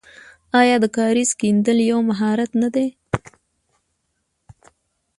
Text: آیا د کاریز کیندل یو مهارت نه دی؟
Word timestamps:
آیا 0.59 0.75
د 0.83 0.85
کاریز 0.97 1.31
کیندل 1.39 1.77
یو 1.91 1.99
مهارت 2.09 2.51
نه 2.61 2.69
دی؟ 2.75 2.87